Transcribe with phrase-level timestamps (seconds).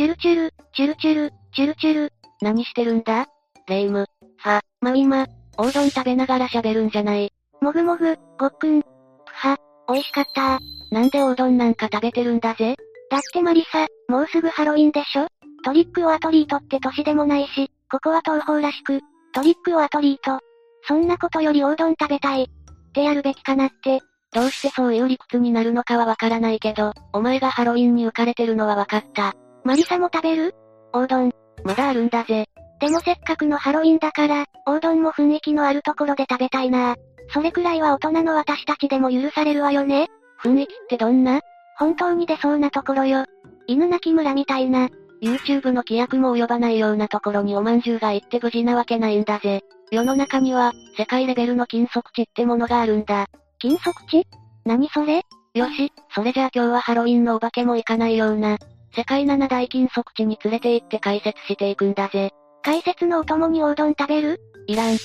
[0.00, 2.12] チュルチュル、チュルチュル、チュルチュル。
[2.40, 3.26] 何してるんだ？
[3.68, 4.06] レ夢ム。
[4.38, 5.26] は、まみま。
[5.58, 7.30] おうどん食べながら喋るんじゃない。
[7.60, 8.80] もぐもぐ、ごっくん。
[9.26, 9.58] は、
[9.90, 10.58] 美味しかった
[10.90, 12.76] なんでおうどんなんか食べてるんだぜ？
[13.10, 15.26] だってマリサ、もうすぐハロウィンでしょ？
[15.66, 19.00] トリックオアトリートって年でもないし、ここは東方らしく、
[19.34, 20.42] トリックオアトリート。
[20.88, 22.44] そんなことよりおうどん食べたい。
[22.44, 22.46] っ
[22.94, 24.00] てやるべきかなって。
[24.32, 29.34] どうしてそういう理屈になるのかはわからないけど、お前がハロウィンに浮かれてるのはわかった。
[29.64, 30.54] マリサも食べる？
[30.92, 31.30] おうどん、
[31.64, 32.46] まだあるんだぜ。
[32.80, 36.96] でもせっかくのハロウィンだから、おうどんも雰囲気のあるところで食べたいな。
[37.32, 40.08] それくらいは大人の私たちでも許されるわよね。
[40.42, 41.40] 雰囲気ってどんな？
[41.76, 43.26] 本当に出そうなところよ。
[43.66, 44.88] 犬鳴村みたいな。
[45.22, 49.62] YouTube の規約も及ばないようなところにおまんじゅうが行って無事なわけないんだぜ。
[49.90, 53.26] 世の中には、世界レベルの金属地ってものがあるんだ。
[53.58, 54.26] 金属地？
[54.64, 55.22] 何それ？
[55.52, 58.56] よし、それじゃあ今日はハロウィンのお化けも行かないような、
[58.96, 62.30] 世界七大金属地に連れて行って解説していくんだぜ。
[62.62, 64.40] 解説のお供におうどん食べる？
[64.66, 64.94] いらん。
[64.94, 64.98] 1、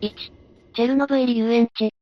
[0.00, 1.94] チェルノブイリ遊園地。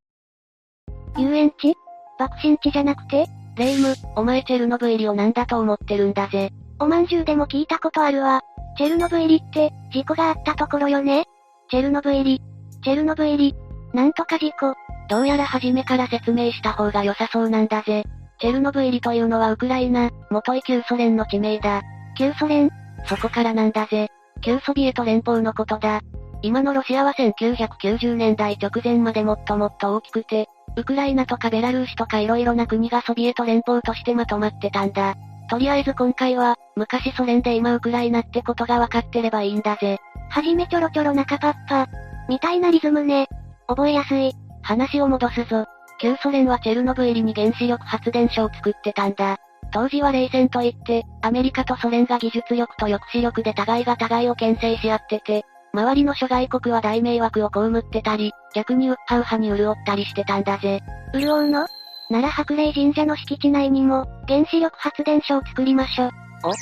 [1.19, 1.75] 遊園地？
[2.19, 3.27] 爆心地じゃなくて？
[3.56, 6.50] レイム、お前チェルノブイリを何だと思ってるんだぜ。
[6.78, 8.41] おまんじゅうでも聞いたことあるわ。
[8.78, 11.27] チェルノブイリって、事故があったところよね？
[11.70, 12.41] チェルノブイリ。
[12.83, 13.55] チェルノブイリ。
[13.92, 14.75] なんとか事故。
[15.10, 18.05] どうやら初めから説明した方が良さそうなんだぜ。
[18.42, 21.80] チェルノブイリというのはウクライナ、元い旧ソ連の地名だ。
[22.18, 22.70] 旧ソ連？
[23.06, 24.08] そこからなんだぜ。
[24.40, 26.00] 旧ソビエト連邦のことだ。
[26.42, 35.14] 今のロシアは1990年代直前までもっともっと大きくて、ウクライナとかベラルーシとか色々な国がソビエト連邦としてまとまってたんだ。
[35.48, 39.98] とりあえず今回は、昔ソ連で今ウクライナってことが分かってればいいんだぜ。
[40.30, 41.86] はじめちょろちょろ中パッパ。
[42.28, 43.28] みたいなリズムね。
[43.68, 44.32] 覚えやすい。
[44.62, 45.64] 話を戻すぞ。
[46.03, 49.36] 旧ソ連はチェルノブイリに原子力発電所を作ってたんだ。
[49.72, 60.81] 当時は冷戦といって、アメリカとソ連が技術力と抑止力で互いが互いを牽制し合ってて、周りの諸外国は大迷惑を被ってたり、逆にウッハウハに潤ったりしてたんだぜ。
[61.15, 61.66] 潤うの？
[62.10, 66.10] 奈良白霊神社の敷地内にも、原子力発電所を作りましょ。
[66.43, 66.53] お？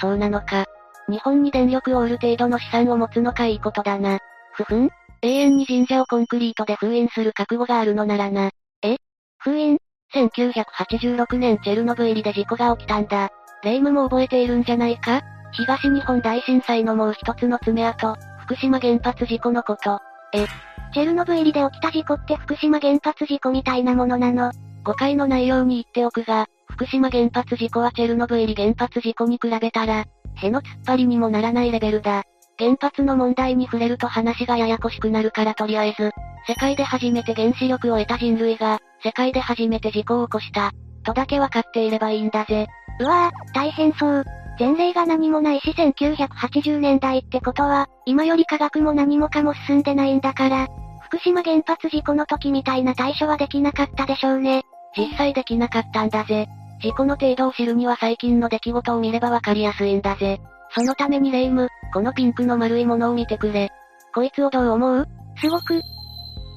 [0.00, 0.64] そうなのか。
[1.08, 4.18] 日本に電力を売る程度の資産を持つのかいいことだな。
[4.52, 4.90] ふふん
[5.22, 8.50] 永遠に神社をコンクリートで封印する覚悟があるのならな。
[8.82, 8.96] え？
[9.38, 9.78] 封印
[10.14, 13.30] ?1986 年チェルノブイリで事故が起きたんだ。
[13.62, 15.22] 霊夢も覚えているんじゃないか？
[15.52, 19.98] 東日本大震災のもう一つの爪痕、福島原発事故のこと。
[20.32, 20.46] え、
[20.92, 24.52] チェルノブイリで起きた事故って福島原発事故みたいなものなの？
[24.84, 30.04] 誤解の内容に言っておくが、福島原発事故はチェルノブイリ原発事故に比べたら、
[30.36, 32.24] への突っ張りにもならないレベルだ。
[32.58, 36.12] 原発の問題に触れると話がややこしくなるからとりあえず、
[36.46, 40.72] 世界で初めて原子力を得た人類が、世界で初めて事故を起こした、
[41.04, 42.66] とだけ分かっていればいいんだぜ。
[43.00, 44.24] うわぁ、大変そう。
[44.58, 50.66] 前例が何もないし1980年代ってことは、今より科学も何もかも進んでないんだから、
[51.02, 54.62] 福島原発事故の時みたいな対処はできなかったでしょうね。
[54.96, 56.48] 実際できなかったんだぜ。
[56.82, 60.40] 事故の程度を知るには最近の出来事を見ればわかりやすいんだぜ。
[60.74, 63.70] そのためにレイム、このピンクの丸いものを見てくれ。
[64.14, 65.08] こいつをどう思う？
[65.40, 65.80] すごく、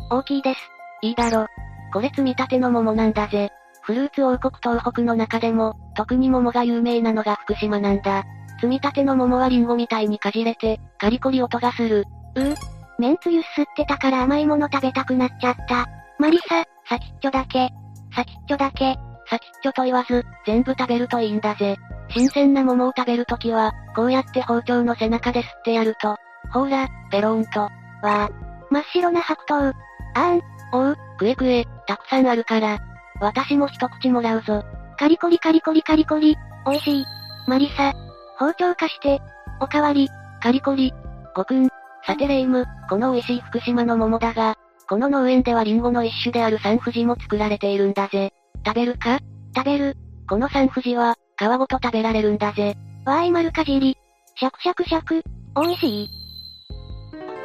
[0.09, 0.59] 大きいです。
[1.01, 1.47] いいだろ。
[1.93, 3.51] これ積み立ての桃なんだぜ。
[3.81, 8.23] フルーツ王国東北の中でも、特に桃が有名なのが福島なんだ。
[8.55, 12.05] 積み立ての桃はリンゴみたいにかじれて、カリコリ音がする。
[12.35, 12.55] うぅ。
[12.99, 15.87] めんつゆ吸ってたから甘いもの食べたくなっちゃった。
[16.19, 17.69] マリサ、先っちょだけ。
[18.15, 18.95] 先っちょだけ。
[19.27, 21.77] 先っちょと言わず、全部食べるといいんだぜ。
[22.11, 26.17] 新鮮な桃を食べるときは、こうやって包丁の背中で吸ってやると、
[26.51, 27.61] ほら、ペロンと。
[27.61, 28.29] わー。
[28.69, 29.73] 真っ白な白桃。
[30.15, 30.41] あん、
[30.73, 32.79] おう、くえくえ、たくさんあるから。
[33.19, 34.63] 私も一口もらうぞ。
[34.97, 37.05] カリコリカリコリカリコリ、美味しい。
[37.47, 37.93] マリサ、
[38.37, 39.21] 包丁貸して、
[39.59, 40.09] おかわり、
[40.41, 40.93] カリコリ、
[41.35, 41.69] ごくん。
[42.05, 44.55] さてレイム、この美味しい福島の桃だが、
[44.89, 48.33] この農園ではリンゴの一種であるサンフジも作られているんだぜ。
[48.65, 49.19] 食べるか？
[49.55, 49.95] 食べる。
[50.27, 52.75] このサンフジは、皮ごと食べられるんだぜ。
[53.03, 53.97] わーい丸かじり。
[54.35, 55.23] シャクシャクシャク。
[55.59, 56.09] 美味しい。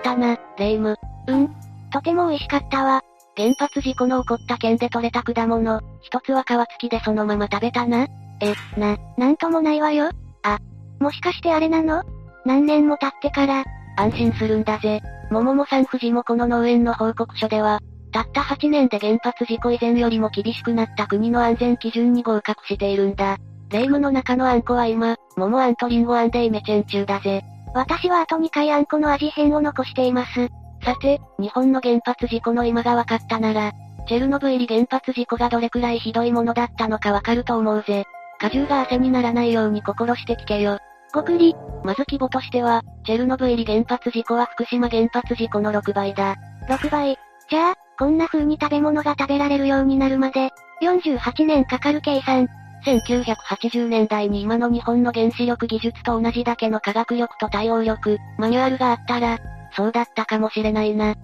[0.05, 0.97] だな、レイム。
[1.29, 1.49] うん。
[1.91, 3.01] とても美味しかったわ。
[3.39, 8.07] 原発事故の起こった県で採れた果物、一つは皮付きでそのまま食べたな。
[8.43, 10.11] え、な、なんともないわよ。
[10.43, 10.59] あ、
[11.01, 12.03] もしかしてあれなの？
[12.45, 13.65] 何年も経ってから、
[13.97, 15.01] 安心するんだぜ。
[15.31, 17.81] 桃もさん富士もこの農園の報告書では、
[18.13, 23.39] たった8年で原発事故以前よりも厳しくなった国の安全基準に合格しているんだ。
[23.71, 27.43] 霊夢の中のあんこは今、桃あんとリンゴあんでイメチェン中だぜ。
[27.75, 30.49] 私はあと2回あんこの味変を残しています。
[30.85, 33.73] さて、日本の原発事故の今が分かったなら、
[34.07, 38.05] チェルノブイリ原発事故がどれくらいひどいものだったのかわかると思うぜ。
[38.39, 40.79] 果汁が汗にならないように心して聞けよ。
[41.13, 41.57] ごくり。
[41.83, 46.37] まず規模としては、チェルノブイリ原発事故は福島原発事故の6倍だ。
[46.69, 47.17] 6倍。
[47.49, 50.51] じゃあ、こんな風に食べ物が食べられるようになるまで、
[50.83, 52.49] 48年かかる計算。
[52.85, 59.39] 1980年代に今の日本の原子力技術と同じだけの科学力と対応力、マニュアルがあったら、
[59.73, 61.13] そうだったかもしれないな。
[61.13, 61.15] う。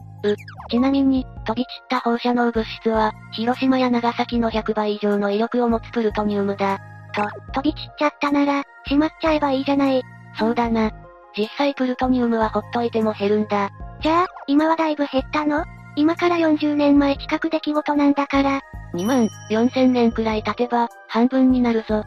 [0.70, 6.80] ちなみに、飛び散った放射能物質は、広島や長崎の100倍以上の威力を持つプルトニウムだ。
[7.14, 7.22] と、
[7.52, 10.02] 飛び散っちゃったなら、しまっちゃえばいいじゃない。
[10.38, 10.90] そうだな。
[11.36, 13.70] 実際プルトニウムはほっといても減るんだ。
[14.00, 15.64] じゃあ、今はだいぶ減ったの？
[15.94, 18.60] 今から40年前近く出来事なんだから。
[18.94, 22.04] 2万4000年くらい経てば、半分になるぞ。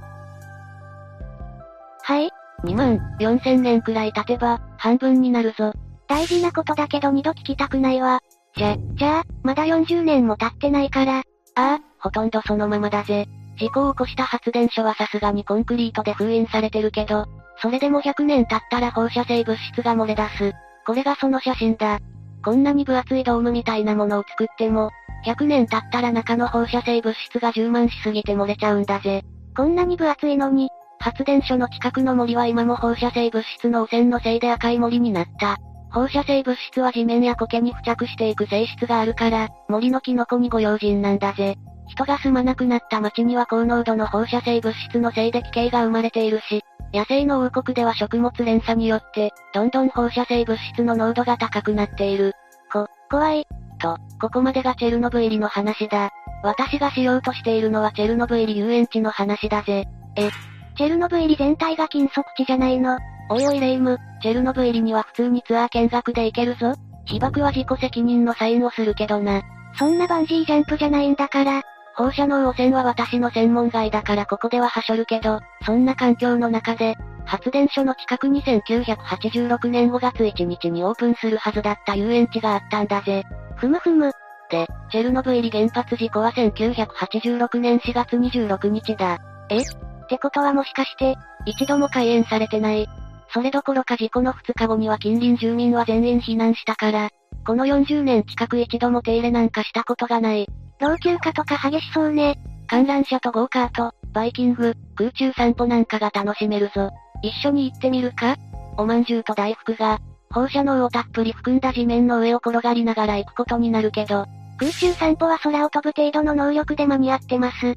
[2.01, 2.29] はい
[2.63, 5.73] ?2 万4000年くらい経てば、半分になるぞ。
[6.07, 8.19] 大事なことだけど二度聞きたくないわ。
[8.55, 11.19] じゃ、じゃあ、まだ40年も経ってないから。
[11.19, 11.23] あ
[11.55, 13.27] あ、ほとんどそのままだぜ。
[13.57, 17.25] 事故を起こした発電所はさすがにコンクリートで封印されてるけど、
[17.61, 20.53] それでも100年経ったら放射性物質が漏れ出す。
[20.85, 21.99] これがその写真だ。
[22.43, 24.91] こんなに分厚いドームみたいなものを作っても、
[25.25, 29.23] 100年経ったら中の放射性物質が充満しすぎて漏れちゃうんだぜ。
[29.55, 30.69] こんなに分厚いのに、
[30.99, 35.57] 発電所の近くの森は今も放射性物質の汚染のせいで赤い森になった。
[35.91, 41.55] 放射性物質は地面や苔に付着していく性質があるから、森のキノコにご用心なんだぜ。
[41.87, 46.63] 人が住まなくなった町には高濃度の放射性物質のせいで奇形が生まれているし、
[46.93, 52.33] 野生の王国では食物連鎖によって、どんどん放射性物質の濃度が高くなっている。
[52.71, 53.47] こ、怖い。
[53.75, 56.11] と、ここまでがチェルノブイリの話だ。
[56.43, 59.85] 私がしようとしているのはチェルノブイリ遊園地の話だぜ。
[60.15, 60.29] え、
[60.77, 62.97] チェルノブイリ全体が禁足地じゃないの
[63.29, 66.73] おいおいレイム、チェルノブイリには普通にツアー見学で行けるぞ。
[67.05, 69.41] 被爆は自己責任のサインをするけどな。
[69.77, 71.61] そんなバンジージャンプじゃないんだから。
[71.95, 76.95] 放射能汚染は私の専門外だからここでははしょるけど、そんな環境の中で、
[77.25, 83.23] 発電所の近くに1986年5月1日にオープンするはずだった遊園地があったんだぜ。
[83.55, 84.11] ふむふむ。
[84.49, 89.17] で、チェルノブイリ原発事故は1986年4月26日だ。
[89.49, 89.57] え？
[89.57, 89.63] っ
[90.07, 91.15] てことはもしかして、
[91.45, 92.87] 一度も開園されてない。
[93.33, 97.09] それどころか事故の2日後には近隣住民は全員避難したから、
[97.45, 100.47] この40年近く一度も手入れなんかしたことがない。
[100.79, 102.37] 老朽化とか激しそうね。
[102.67, 106.89] 観覧車とゴーカート、バイキング、空中散歩なんかが楽しめるぞ。
[107.21, 108.35] 一緒に行ってみるか？
[108.77, 109.99] おまんじゅうと大福が、
[110.31, 114.25] 放射能をたっぷり含んだ地面の上を転がりながら行くことになるけど、
[114.57, 117.75] 空中散歩は空を飛ぶ程度の能力で間に合ってます。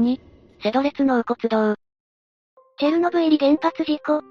[0.00, 0.20] 2、
[0.62, 1.74] セドレツ納骨堂。
[2.78, 4.22] チェルノブイリ原発事故。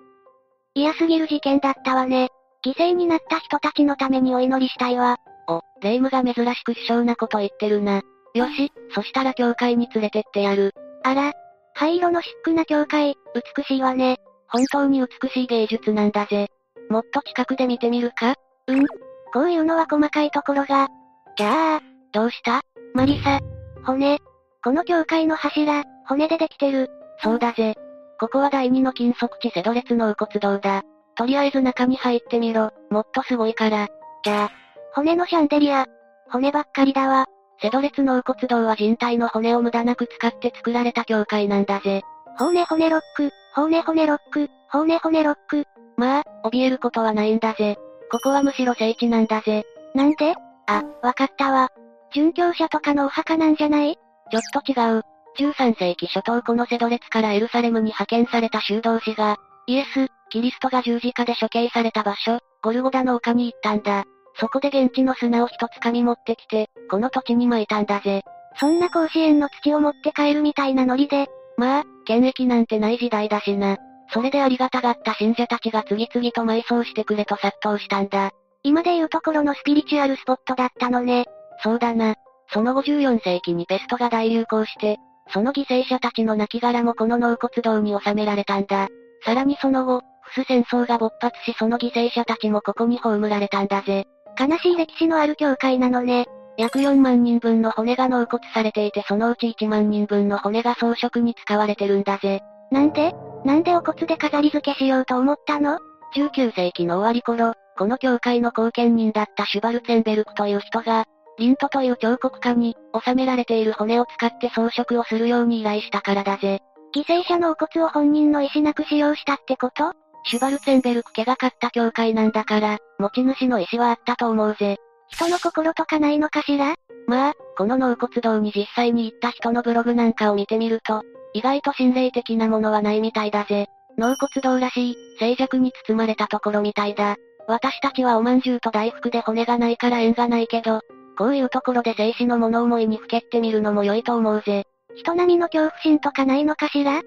[0.76, 2.30] 嫌すぎる事件だったわね。
[2.66, 5.18] 犠牲になった人たちのためにお祈りしたいわ。
[5.48, 8.02] お、霊夢が珍しく卑笑なこと言ってるな。
[8.34, 10.74] よし、そしたら教会に連れてってやる。
[11.04, 11.34] あら、
[11.74, 13.16] 灰色のシックな教会、
[13.58, 14.18] 美しいわね。
[14.54, 16.48] 本当に美しい芸術なんだぜ。
[16.90, 18.36] もっと近くで見てみるか？
[18.68, 18.86] うん。
[19.34, 20.88] こういうのは細かいところが。
[21.36, 22.62] じゃあ、どうした？
[22.94, 23.40] マリサ。
[23.84, 24.20] 骨。
[24.64, 26.90] この教会の柱、骨でできてる。
[27.24, 27.74] そうだぜ。
[28.20, 30.84] ここは第二の金属地セドレツの骨堂だ。
[31.16, 32.72] とりあえず中に入ってみろ。
[32.92, 33.88] もっとすごいから。
[34.24, 34.52] じゃあ、
[34.94, 35.88] 骨のシャンデリア。
[36.32, 37.26] 骨ばっかりだわ。
[37.60, 42.04] セドレツの骨堂は人体の骨を無駄なく使って作られた教会なんだぜ。
[42.38, 45.66] 骨骨ロック、骨骨ロック、骨骨ロック。
[45.98, 47.78] まあ、怯えることはないんだぜ。
[48.12, 49.64] ここはむしろ聖地なんだぜ。
[49.94, 50.34] なんで？
[50.66, 51.70] あ、わかったわ。
[52.16, 53.98] 殉教者とかのお墓なんじゃない？
[54.32, 55.04] ちょっと違う。
[55.38, 59.38] 13世紀初頭このセドレツからエルサレムに派遣された修道士が、
[59.68, 64.06] イエス、キリストが十字架で処刑された場所、ゴルゴダの丘に行ったんだ。
[64.40, 68.24] そこで現地の砂を一つ噛み持ってきて、この土地に巻いたんだぜ。
[68.60, 71.28] そんな甲子園の土を持って帰るみたいなノリで。
[71.58, 73.78] まあ、権益なんてない時代だしな。
[74.12, 78.32] それでありがたがった信者たちが次々と埋葬してくれと殺到したんだ。
[78.64, 81.26] 今で言うところのスピリチュアルスポットだったのね。
[81.64, 82.16] そうだな。
[82.52, 84.98] その54世紀にペストが大流行して、
[85.30, 88.90] その犠牲者たちの亡骸もこの納骨堂に収められたんだ。
[89.26, 94.06] さらにその後、フス戦争が勃発しその犠牲者たちもここに葬られたんだぜ。
[94.40, 96.26] 悲しい歴史のある教会なのね。
[96.58, 102.42] 約4万人分の骨が納骨されていてそのうち1万人分の骨が装飾に使われてるんだぜ。
[102.72, 103.14] なんで？
[103.46, 105.80] なんでお骨で飾り付けしようと思ったの
[106.16, 111.06] ?19 世紀の終わり頃、この教会の後見人だったシュバルツェンベルクという人が、
[111.38, 116.62] リントという彫刻家に、収められている骨を使って装飾をするように依頼したからだぜ。
[116.96, 119.94] 犠牲者のお骨を本人の意思なく使用したってこと？
[120.26, 124.78] シュバルツェンベルク家が買った教会なんだから、持ち主の意思はあったと思うぜ。
[125.10, 126.76] 人の心とかないのかしら？
[127.08, 133.68] まあ、この納骨堂に実際に行った人のブログなんかを見てみると、意外と心霊的なものはないみたいだぜ。
[133.98, 137.18] 納骨堂らしい、静寂に包まれたところみたいだ。
[137.48, 140.80] 私たちはおまんじゅうと大福で骨がないから縁がないけど、
[141.18, 144.66] こういうところで生死の物思いにふけってみるのも良いと思うぜ。
[144.96, 147.02] 人並みの恐怖心とかないのかしら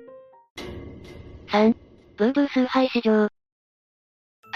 [1.48, 1.74] ?3、
[2.16, 3.28] ブーブー崇拝市場。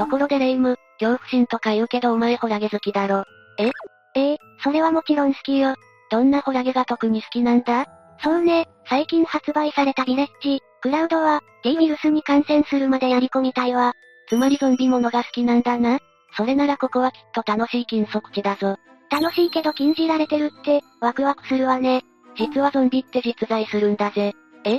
[0.01, 3.25] ところでレイム、恐怖心とか言うけどお前ホラゲ好きだろ。
[3.59, 3.71] え？
[4.15, 5.75] ええそれはもちろん好きよ。
[6.11, 7.85] どんなホラゲが特に好きなんだ？
[8.23, 13.93] そうね、最近発売されたビレッジ、クラウドは、T ウイルスに感染するまでやり込みたいわ。
[14.31, 15.99] つまりゾンビものが好きなんだな。
[16.35, 18.77] それならここはきっと楽しい禁足地だぞ。
[19.11, 22.03] 楽しいけど禁じられてるって、ワクワクするわね。
[22.39, 24.33] 実はゾンビって実在するんだぜ。
[24.65, 24.79] え？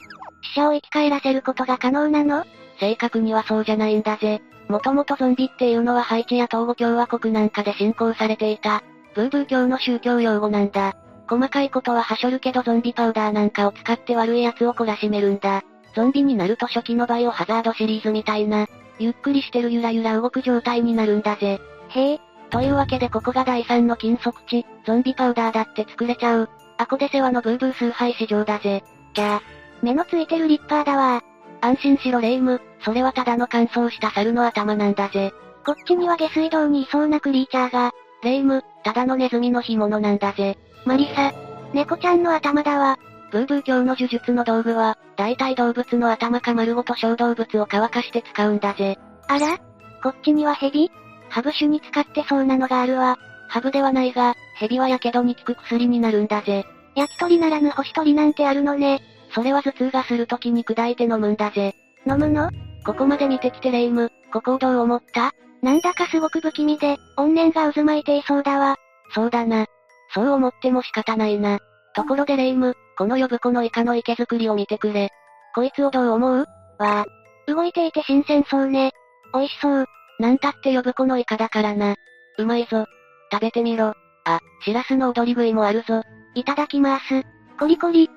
[0.55, 2.43] 死者を生き返らせることが可能なの？
[2.79, 4.41] 正確にはそうじゃないんだぜ。
[4.71, 8.81] もともとゾンビっていうのはハイチや東郷共和国なんかで信仰されていた、
[9.13, 10.95] ブーブー教の宗教用語なんだ。
[11.29, 15.61] 細かいことははしょるけどゾンビパウダーなんかを使って悪い奴を懲らしめるんだ。
[15.93, 21.59] ゾンビになると初期のバイオハザードシリーズみたいな、ゆっくりしてるゆらゆら動く状態になるんだぜ。
[21.89, 22.19] へえ。
[22.49, 26.49] というわけでここが第3の禁足地、ゾンビパウダーだって作れちゃう。
[26.77, 28.83] アコデセワのブーブー崇拝市場だぜ。
[29.13, 29.41] じゃあ、
[29.81, 31.21] 目のついてるリッパーだわ
[31.61, 35.31] 安心しろレイム、それはただの乾燥した猿の頭なんだぜ。
[35.65, 37.91] こっちには下水道にいそうなクリーチャーが。
[38.23, 40.57] レイム、ただのネズミの干物なんだぜ。
[40.85, 41.31] マリサ、
[41.73, 42.97] 猫ちゃんの頭だわ。
[43.31, 48.97] ブーブー教の呪術の道具は、大体動物の頭か丸ごと小動物を乾かして使うんだぜ。
[49.27, 49.59] あら？
[50.03, 50.91] こっちにはヘビ
[51.29, 53.17] ハブ酒に使ってそうなのがあるわ。
[53.47, 56.65] ハブではないが、ヘビは火傷に効く薬になるんだぜ。
[56.95, 59.01] 焼き鳥ならぬ星鳥なんてあるのね。
[59.33, 61.75] それは頭痛がするときに砕いて飲むんだぜ。
[62.07, 62.49] 飲むの？
[62.85, 65.31] ここまで見てきてレイム、ここをどう思った？
[65.61, 68.77] なんだかすごく不気味で、怨念が渦巻いていそうだわ。
[69.13, 69.67] そうだな。
[70.13, 71.59] そう思っても仕方ないな。
[71.95, 75.09] ところでレイム、この呼ぶ子のイカの池作りを見てくれ。
[75.53, 76.37] こいつをどう思う？
[76.39, 76.45] わ
[76.79, 77.05] あ。
[77.47, 78.91] 動いていて新鮮そうね。
[79.33, 79.85] 美味しそう。
[80.19, 81.95] なんたって呼ぶ子のイカだからな。
[82.37, 82.85] うまいぞ。
[83.31, 83.93] 食べてみろ。
[84.25, 86.01] あ、シラスの踊り食いもあるぞ。
[86.35, 87.23] いただきます。
[87.59, 88.09] コリコリ。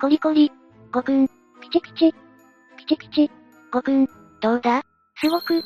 [0.00, 0.52] コリコリ。
[0.92, 1.26] ごくん。
[1.26, 1.32] ピ
[1.72, 2.14] チピチ。
[2.76, 3.30] ピチピチ。
[3.72, 4.06] ごくん。
[4.40, 4.84] どうだ？
[5.16, 5.64] すごく。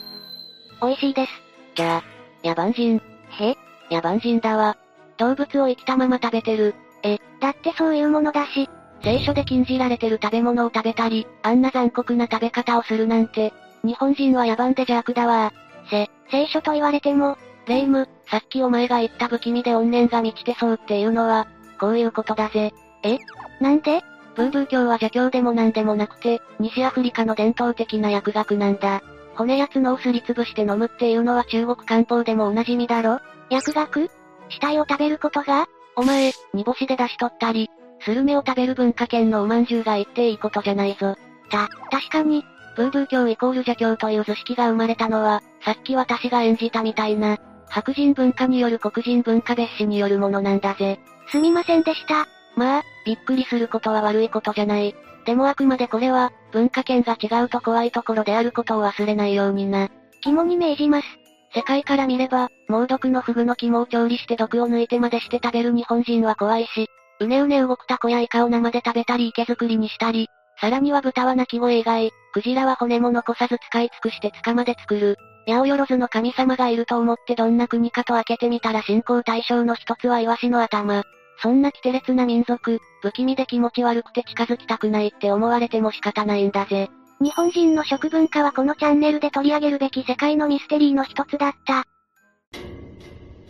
[0.80, 1.30] 美味しいです。
[1.74, 2.02] じゃあ、
[2.42, 3.02] 野蛮人。
[3.28, 3.54] へ？
[3.90, 4.78] 野蛮人だわ。
[5.18, 6.74] 動物を生きたまま食べてる。
[7.02, 8.70] え、だってそういうものだし。
[9.04, 13.52] 聖書で禁じられてる食べ物を食べたり、あんな残酷な食べ方をするなんて、
[13.84, 15.52] 日本人は野蛮で邪悪だわ。
[15.90, 17.36] せ、聖書と言われても、
[17.66, 21.48] レイム、さっきお前が言った不気味で怨念が満ちてそうっていうのは、
[21.78, 22.72] こういうことだぜ。
[23.02, 23.18] え？
[23.60, 24.02] なんで？
[24.34, 29.02] ブーブー教は邪教でもなんでもなくて、西アフリカの伝統的な薬学なんだ。
[29.34, 33.20] 骨や角をすりつぶして飲むっていうのは中国漢方でもおなじみだろ？
[33.50, 34.10] 薬学？
[34.50, 35.66] 死体を食べることが？
[35.96, 37.70] お前、煮干しで出し取ったり、
[38.00, 41.16] スルメを食べる文化圏のおまんじゅうが言っていいことじゃないぞ。
[41.50, 42.44] た、確かに、
[42.76, 51.00] ブーブー教イコール邪教という図式が生まれたのは、さっき私が演じたみたいな、白人文化による黒人文化別紙によるものなんだぜ。
[51.28, 52.26] すみませんでした。
[52.56, 54.94] まあ、びっくりすることは悪いことじゃない。
[55.24, 59.88] でもあくまでこれは、文化圏が違うと怖いところであることを忘れないようにな。
[60.20, 61.06] 肝に銘じます。
[61.54, 66.88] 世界から見れば、猛毒のフグの肝を調理して毒を抜いてまでして食べる日本人は怖いし、
[67.20, 70.28] うねうね動くタコやイカを生で食べたり池作りにしたり、
[70.60, 75.16] さらには豚は鳴き声以外、クジラは骨も残さず使い尽くして捕まで作る。
[75.46, 81.02] 八百万の神様がいると思ってどんな国かと開けてみたら信仰対象の一つはイワシの頭。
[81.42, 86.88] そんな規定列な民族、不気味で気持ち悪くて近づきたくないって思われても仕方ないんだぜ。
[87.20, 91.84] 日本人の食文化はこのチャンネルで取り上げるべき世界のミステリーの一つだった。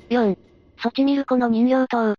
[0.09, 0.39] 4.
[0.83, 2.15] ソチミルコの人形島。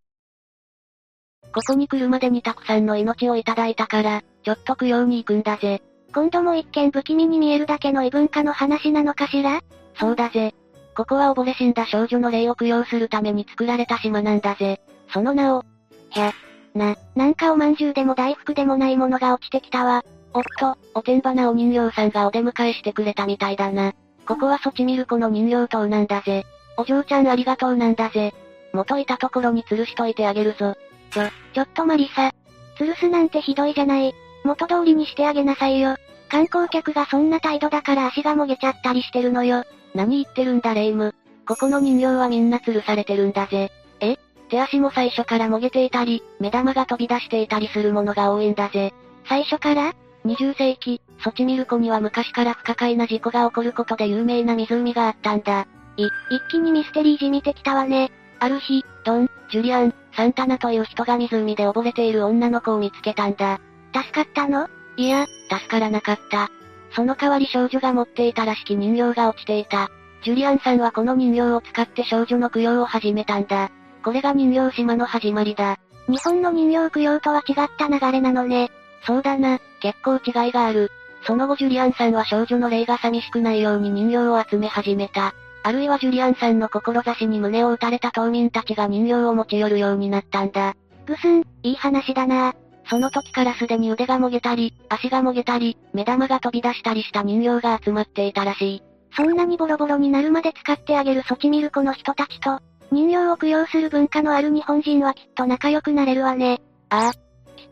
[1.52, 5.82] ここに来るまでにたくさんの命をいただいたから、ちょっと供養に行くんだぜ。
[6.14, 9.62] 今度も一見不気味に見えるだけの異文化の話なのかしら？
[10.00, 10.54] そうだぜ。
[10.96, 14.80] ここは溺れ死んだ少女の霊を供養するために作られた島なんだぜ。
[15.12, 15.64] その名を、
[16.12, 16.32] ひゃ、
[16.74, 20.04] な、なんかおまんじゅうでも大福でもないものが落ちてきたわ。
[20.34, 23.94] おっと、おてんばなお人形さんがお出迎えしてくれたみたいだな。
[24.26, 26.46] ここはソチミルコの人形島なんだぜ。
[26.78, 28.34] お嬢ちゃんありがとうなんだぜ。
[28.74, 30.76] 元いたところに吊るしといてあげるぞ。
[31.12, 31.24] ちょ、
[31.54, 32.32] ちょっとマリサ。
[32.80, 34.14] 吊るすなんてひどいじゃない。
[34.44, 35.96] 元通りにしてあげなさいよ。
[36.30, 39.64] 観光客がそんな態度だから足がもげちゃったりしてるのよ。
[39.96, 41.14] 何言ってるんだレイム。
[41.48, 43.72] ここの人形はみんな吊るされてるんだぜ。
[44.00, 44.18] え？
[44.50, 48.94] 手足も最初からもげていたり、目玉が飛び出していたりするものが多いんだぜ。
[49.28, 49.94] 最初から
[50.26, 55.68] ？20世紀、ソチミルコには昔から不可解な事故が起こることで有名な湖があったんだ。
[55.98, 56.12] い、一
[56.50, 58.12] 気にミステリーじみてきたわね。
[58.40, 63.60] ある日、ドン、ジュリアン、サンタナという人が湖で溺れている女の子を見つけたんだ。
[63.94, 64.68] 助かったの？
[64.98, 66.50] いや、助からなかった。
[66.96, 69.90] その代わり少女が持っていたらしき人形が落ちていた。
[70.24, 73.72] ジュリアンさんはこの人形を使って少女の供養を始めたんだ。
[74.04, 75.78] これが人形島の始まりだ。
[76.08, 78.72] 日本の人形供養とは違った流れなのね。
[79.06, 80.92] そうだな、結構違いがある。
[81.26, 85.34] その後ジュリアンさんは少女の霊が寂しくないように人形を集め始めた。
[85.64, 90.76] あるいはジュリアンさんの志に胸を打たれた島民たちが人形を持ち寄るようになったんだ。
[91.06, 92.54] ぐすん、いい話だな
[92.86, 98.84] その時からすでに腕がもげたり、足がもげたり、目玉が飛び出したりした人形が集まっていたらしい。
[99.16, 102.60] そんなにボロボロになるまで使ってあげる措置見るこの人たちと、
[102.92, 106.62] 人形を供養する文化のある日本人はきっと仲良くなれるわね。
[106.90, 107.20] ああ、きっ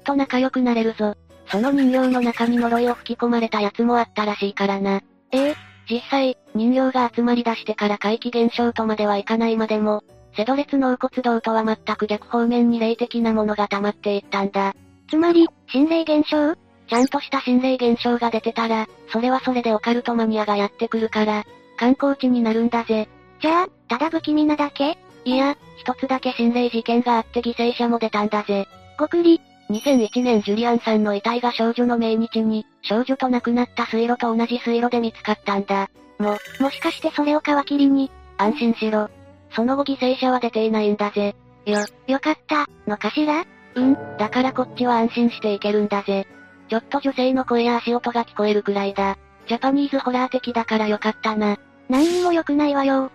[0.04, 1.16] と仲良くなれるぞ。
[1.48, 5.02] その人形の中に呪いを吹き込まれたやつもあったらしいからな。
[5.32, 5.56] ええ、
[5.90, 10.04] 実際、人形が集まり出してから怪奇現象とまではいかないまでも、
[10.36, 14.74] セドレツ納骨堂とは全く逆方面に霊的なものが溜まっていったんだ。
[15.12, 16.56] つまり、心霊現象？
[16.88, 21.44] ちゃんとした心霊現象が出てたら、それはそれでオカルトマニアがやってくるから、
[21.78, 23.10] 観光地になるんだぜ。
[23.42, 24.98] じゃあ、ただ不気味なだけ？
[25.26, 28.70] いや、一つだけ心霊事件があって犠牲者も出たんだぜ。
[28.98, 35.90] ごくり、2001年ジュリアンさんの遺体が少女の命日に、少女と亡くなった水路と同じ水路で見つかったんだ。
[36.20, 39.10] も、もしかしてそれを皮切りに、安心しろ。
[39.54, 41.36] その後犠牲者は出ていないんだぜ。
[41.66, 43.46] よ、よかった、のかしら？
[43.76, 46.28] うん、だからこっちは安心していけるんだぜ。
[46.70, 49.18] ちょっと女性の声や足音が聞こえるくらいだ。
[49.48, 51.58] ジャパニーズホラー的だからよかったな。
[51.90, 53.12] 何にも良くないわよ。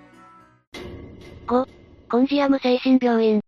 [1.47, 1.67] 5、
[2.11, 3.37] コンジアム精神病院。
[3.39, 3.41] ん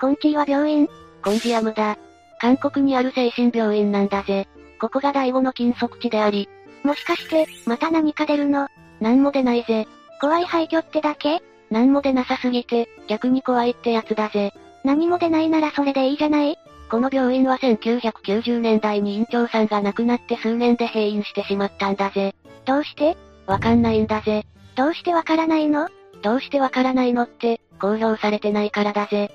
[0.00, 0.88] コンチーは病院
[1.22, 1.96] コンジアムだ。
[2.40, 4.46] 韓国にある精神病院なんだぜ。
[4.80, 6.48] ここが第5の禁足地であり。
[6.82, 8.68] もしかして、また何か出るの？
[9.00, 9.88] なんも出ないぜ。
[10.20, 11.42] 怖い廃墟ってだけ？
[11.70, 14.52] なんも出なさすぎて、逆に怖いってやつだぜ。
[14.86, 16.56] 何も出ないならそれでいいじゃない？
[16.88, 22.36] この病院は1990年代に院長さんが亡くなって数年で閉院してしまったんだぜ。
[22.64, 23.16] どうして？
[23.46, 24.46] わかんないんだぜ。
[24.76, 25.88] どうしてわからないの？
[26.22, 29.32] どうしてわからないのって、公表されてないからだぜ。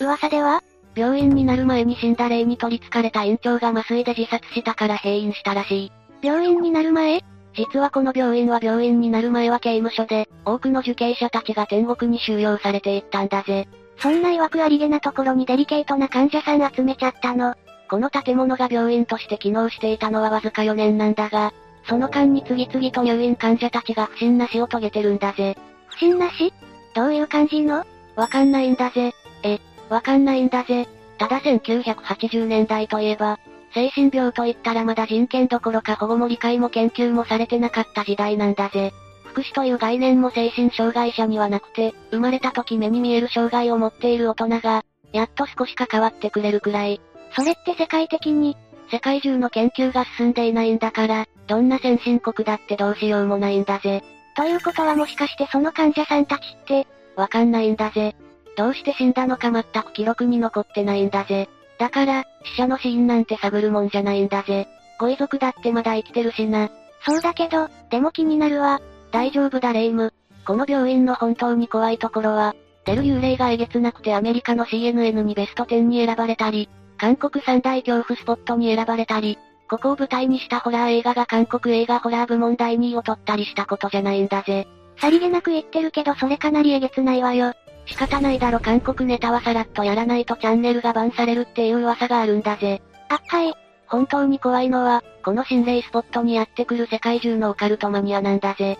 [0.00, 0.64] 噂では？
[0.96, 5.92] 病院になる前に死んだ霊に取り憑かれた院長が麻酔で自殺したから閉院したらしい。
[6.22, 7.22] 病院になる前？
[7.54, 13.68] 実はこの病院は病院になる前は刑務所で、多くの受刑者たちが天国に収容されていったんだぜ。
[13.98, 17.54] そんな曰くありげなところにデリケートな患者さん集めちゃったの。
[17.88, 21.52] この建物が病院として機能していたのはわずか4年なんだが、
[21.84, 25.56] その間に次々と入院患者たちが不審な死を遂げてるんだぜ。
[25.88, 26.52] 不審な死？
[26.94, 27.84] どういう感じの？
[28.16, 29.12] わかんないんだぜ。
[29.42, 30.88] え、わかんないんだぜ。
[31.18, 33.38] ただ1980年代といえば、
[33.74, 38.92] 精神病といったらまだ人権どころか保護も理解も研究もされてなかった時代なんだぜ。
[39.32, 47.00] 福祉という概念も精神障害者にはなくて、生まれた時目に見える障害を持っている大人が、やっと少し関わってくれるくらい。
[47.34, 48.56] それって世界的に、
[48.90, 54.04] 世界中の研究が進んでいないんだから、どんな先進国だってどうしようもないんだぜ。
[54.36, 58.14] ということはもしかしてその患者さんたちって、わかんないんだぜ。
[58.56, 61.48] どうして死んだのか全く記録に残ってないんだぜ。
[61.78, 64.68] だから、死者の死因なんて探るもんじゃないんだぜ。
[64.98, 66.70] ご遺族だってまだ生きてるしな。
[67.04, 68.80] そうだけど、でも気になるわ。
[69.12, 70.12] 大丈夫だレイム。
[70.46, 84.66] この病院の本当に怖いところは、出る幽霊がえげつなくてアメリカの CNN にベスト10に選ばれたり、韓国三大恐怖スポットに選ばれたり、ここを舞台にしたホラー映画が韓国映画ホラー部門第2位を取ったりしたことじゃないんだぜ。
[84.98, 87.52] さりげなく言ってるけどそれかなりえげつないわよ。
[87.86, 92.82] 仕方ないだろ韓国ネタはさらっとやらないとチャンネルがバンされるっていう噂があるんだぜ。
[93.08, 93.54] あ、はい。
[93.86, 98.78] 本当に怖いのは、この心霊スポットにやってくる世界中のオカルトマニアなんだぜ。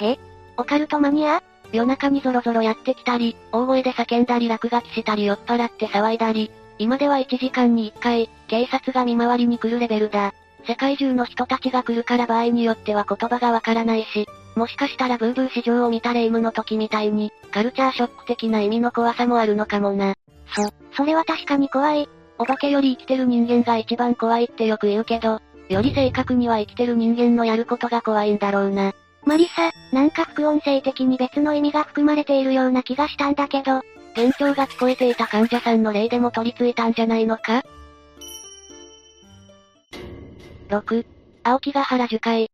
[0.00, 0.18] へ
[0.56, 1.42] オカルトマニア？
[1.72, 10.32] 夜中にゾロゾロやってきたり、大声で叫んだり落書きしたり酔っ払って騒いだり、今では1時間に1回、警察が見回りに来るレベルだ。
[10.66, 20.14] 世界中の人たちが来るから場合によっては言葉がわからないし、もしかしたらブーブー市場を見たレイムの時みたいに、カルチャーショック的な意味の怖さもあるのかもな。
[20.54, 22.08] そ、それは確かに怖い。
[22.38, 28.94] お化けより生きてる人間が一番怖いってよく言うけど、より正確には生きてる人間のやることが怖いんだろうな。
[29.28, 33.82] マリサ、なんか副音声的に別の意味が含まれているような気がしたんだけど、
[34.14, 37.62] 店長が聞こえていた患者さんの例でも取り付いたんじゃないのか
[40.70, 41.04] ?6、
[41.44, 42.50] 青木ヶ原樹海。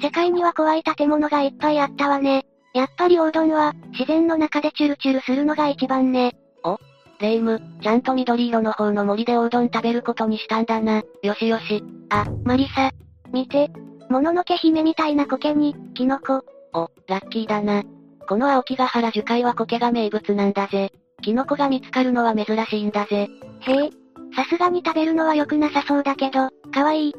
[0.00, 2.46] 世界には怖い建物がいっぱいあったわね。
[2.72, 6.34] やっぱりオードンは、自然の中でチュルチュルするのが一番ね。
[6.64, 6.78] お
[7.20, 11.02] レイム、ちゃんと緑色の方の森でおうどん食べることにしたんだな。
[11.22, 11.84] よしよし。
[12.08, 12.90] あ、マリサ。
[13.32, 13.70] 見て、
[14.08, 16.44] もののけ姫みたいな苔に、キノコ。
[16.72, 17.82] お、ラッキーだな。
[18.28, 20.92] この青木ヶ原樹海は苔が名物なんだぜ。
[21.22, 23.28] キノコが見つかるのは珍しいんだぜ。
[23.60, 23.90] へえ。
[24.34, 27.10] さすがに食べるのは良くなさそうだけど、かわいい。
[27.10, 27.12] っ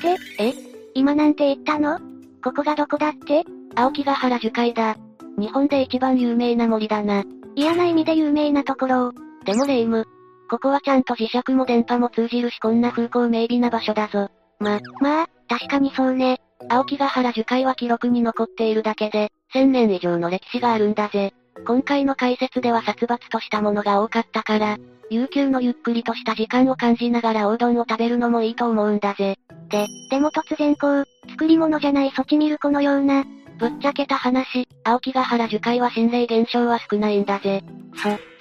[0.00, 0.54] てえ？
[0.94, 1.98] 今なんて言ったの？
[2.42, 3.44] ここがどこだって？
[3.74, 4.96] 青木ヶ原樹海だ。
[5.38, 7.24] 日本で一番有名な森だな。
[7.54, 9.12] 嫌な意味で有名なところを。
[9.44, 10.06] でもレイム。
[10.48, 14.28] ここはちゃんと磁石も電波も通じるしこんな風光明媚な場所だぞ。
[14.62, 16.40] ま、まあ、確かにそうね。
[16.68, 21.34] 青木ヶ原樹海は記録に残っているだけで、1000年以上の歴史があるんだぜ。
[21.66, 24.78] 今回の解説では殺伐としたものが多かったから、
[25.10, 29.36] 悠久のゆっくりとした時間を感じながらおうどんを食べるのもいいと思うんだぜ。
[29.68, 33.24] で、でも突然こう、作り物じゃないソチミルコのような、
[33.58, 37.62] ぶっちゃけた話、青木ヶ原樹海は心霊現象は少ないんだぜ。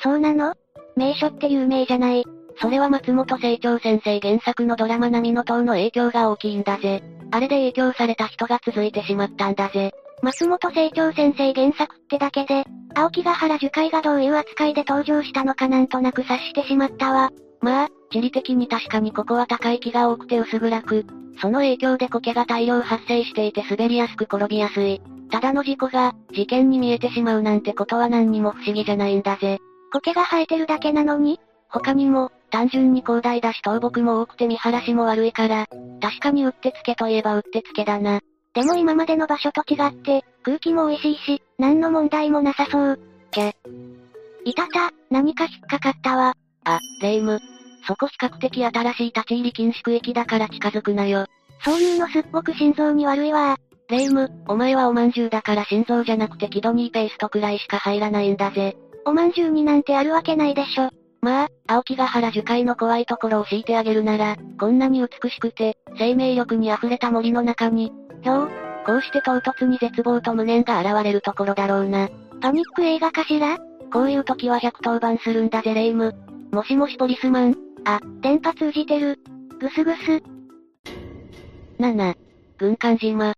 [0.02, 0.54] そ、そうなの？
[0.96, 2.26] 名所って有名じゃない。
[2.62, 7.04] それは松本清張先生原作のドラマ波の塔の影響が大きいんだぜ。
[7.32, 9.92] あれで影響された人が続いてしまったんだぜ。
[10.22, 17.32] 松本清張先生原作ってだけで、青木ヶ原樹海がどういう扱いで登場したのかなんとなく察してしまったわ。
[17.62, 21.06] まあ、地理的に確かにここは高い木が多くて薄暗く、
[21.42, 25.02] その影響で苔が大量発生していて滑りやすく転びやすい。
[25.32, 29.58] ただの事故が、事件に見えてしまうなんてことは何にも不思議じゃないんだぜ。
[29.92, 35.68] 苔が生えてるだけなのに他にも、単純に広大だし倒木も多くて見晴らしも悪いから、
[36.02, 38.20] 確かにうってつけといえばうってつけだな。
[38.54, 43.00] でも今までの場所と違って、空気も美味しいし、何の問題もなさそう。
[43.32, 43.56] け。
[44.44, 46.34] いたた、何か引っかかったわ。
[46.66, 47.40] あ、レイム。
[47.88, 51.26] そこ比較的新しい立ち入り禁止区域だから近づくなよ。
[51.64, 53.58] そういうのすっごく心臓に悪いわ。
[53.90, 58.76] レイム、お前はおまんじゅうだから心臓じゃなくてキドニーペーストくらいしか入らないんだぜ。
[59.06, 60.90] おまんじゅうになんてあるわけないでしょ。
[61.22, 67.92] まあ、青木ヶ原樹海の怖いところを敷いてあげるなら、こんなに美しくて、生命力に溢れた森の中に、
[68.24, 68.50] ひょう、
[68.86, 72.10] こうして唐突に絶望と無念が現れるところだろうな。
[72.42, 73.60] パニック映画かしら？
[73.94, 76.16] こういう時は110番するんだぜレイム。
[76.52, 77.56] もしもしポリスマン
[77.86, 79.20] あ、電波通じてる。
[79.60, 80.24] ぐすぐす。
[81.78, 82.16] 7、
[82.58, 83.34] 軍艦島。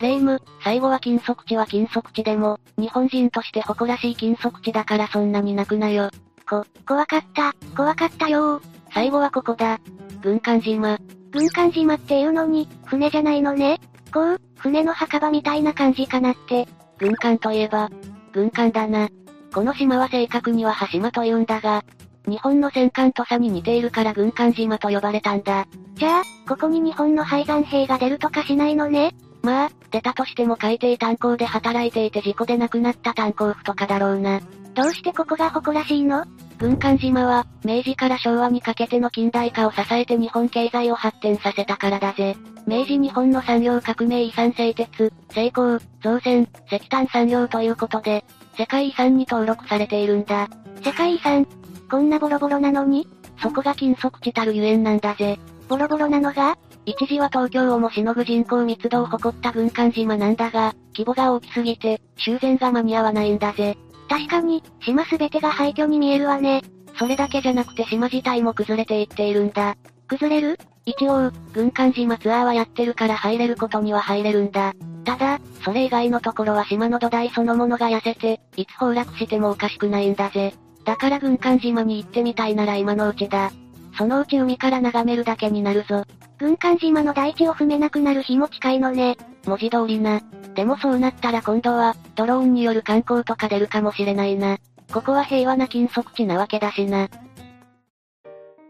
[0.00, 6.10] レイム、最後は金属地は金属地でも、日本人として誇らしい金属地だからそんなに泣くなよ。
[6.52, 8.60] こ、怖かった、怖かったよ
[8.92, 9.80] 最後はここだ。
[10.20, 10.98] 軍艦島。
[11.30, 13.80] 軍艦島っていうのに、船じゃないのね。
[14.12, 16.68] こう、船の墓場みたいな感じかなって。
[16.98, 17.88] 軍艦といえば、
[18.32, 19.08] 軍艦だな。
[19.54, 21.82] この島は正確には羽島と言うんだが、
[22.28, 25.66] 日本の戦艦土佐に似ているから軍艦島と呼ばれたんだ。
[25.94, 34.40] じゃあ、ここに日本の廃山兵が出るとかしないのねまあ、出たとしても海底炭鉱で働いていて事故で亡くなった炭鉱夫とかだろうな。
[34.74, 36.24] どうしてここが誇らしいの？
[36.62, 42.36] 軍艦島は、明治から昭和にかけての近代化を支えて日本経済を発展させたからだぜ。
[42.68, 48.24] 明治日本の産業革命遺産製鉄、成功、造船、石炭産業ということで、
[48.56, 50.48] 世界遺産に登録されているんだ。
[50.84, 51.48] 世界遺産
[51.90, 53.08] こんなボロボロなのに？
[53.42, 55.40] そこが金属地たるゆえんなんだぜ。
[55.68, 63.76] ボロボロなのが一時は東京をもしのぐ人口密度を誇った軍艦島なんだが、規模が大きすぎて、修繕が間に合わないんだぜ。
[64.12, 66.60] 確かに、島すべてが廃墟に見えるわね。
[66.98, 69.74] それだけじゃなくて島自体も崩れていっているんだ。
[70.06, 70.58] 崩れる？
[70.84, 74.74] 一応、軍艦島ツアーはやってるから入れることには入れるんだ。
[75.04, 80.52] ただ、それ以外のところは島の土台そのものが痩せて、いつ崩落してもおかしくないんだぜ。
[80.84, 83.50] だから軍艦島に行ってみたいなら今のうちだ。
[83.96, 86.04] そのうち海から眺めるだけになるぞ。
[86.38, 89.16] 軍艦島の大地を踏めなくなる日も近いのね。
[89.46, 90.20] 文字通りな。
[90.54, 94.58] でもそうなったら今度は、ドローンによる観光とか出るかもしれないな。
[94.92, 97.08] ここは平和な金属地なわけだしな。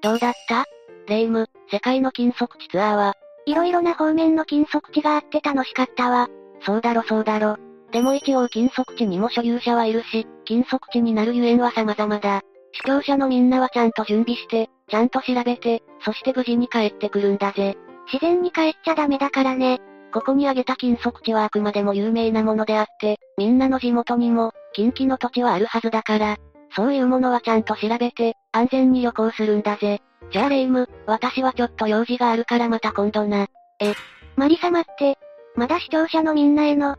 [0.01, 0.65] どうだった？
[1.09, 3.15] レイム、世界の金属地ツアーは。
[3.47, 6.29] いろいろな方面の金属地があって楽しかったわ。
[6.65, 7.57] そうだろそうだろ。
[7.91, 12.43] でも一応金属地にも所有者はいるし、金属地になるゆえんは様々だ。
[12.73, 17.77] 視聴者のみんなはちゃんと準備して、ちゃんと調べて、そして無事に帰ってくるんだぜ。
[18.13, 19.81] 自然に帰っちゃダメだからね。
[20.13, 26.37] ここに挙げた金属地はあくまでも有名なものであって、みんなの地元にも、近畿の土地はあるはずだから、
[26.77, 30.01] そういうものはちゃんと調べて、安全に旅行するんだぜ。
[30.31, 33.47] じゃあレイム、私はちょっと用事があるからまた今度な。
[33.81, 33.95] え、
[34.37, 35.19] マリ様って、
[35.57, 36.97] まだ視聴者のみんなへの、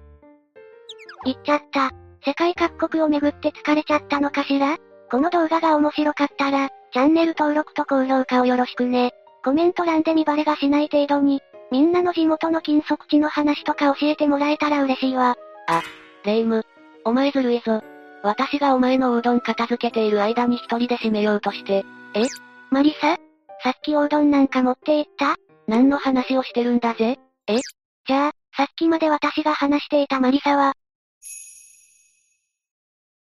[1.26, 1.92] 言っちゃった。
[2.26, 4.78] 世界各国を巡って疲れちゃったのかしら？
[5.12, 9.12] この動画が面白かったら、チャンネル登録と高評価をよろしくね。
[9.44, 11.42] コメント欄で見バレがしない程度に、
[11.74, 15.36] みんなの地元の金属地の話とか教えてもらえたら嬉しいわ。
[15.68, 15.82] あ、
[16.24, 16.64] レイム。
[17.04, 17.82] お前ずるいぞ。
[18.22, 21.84] 私がお前のおうどん片付けている間に一人で締めようとして。
[22.14, 22.28] え？
[22.70, 23.18] マリサ？
[23.64, 25.36] さっきおうどんなんか持って行った？
[25.68, 27.18] 何の話をしてるんだぜ？
[27.48, 27.58] え？
[28.06, 30.74] じゃあ、さっきまで私が話していたマリサは、